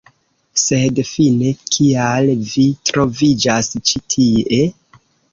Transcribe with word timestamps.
Sed 0.59 0.99
fine 1.09 1.49
kial 1.75 2.31
vi 2.53 2.65
troviĝas 2.91 3.69
ĉi 3.91 4.01
tie? 4.15 4.59